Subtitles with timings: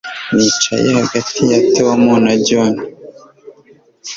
[0.35, 2.73] Nicaye hagati ya Tom na John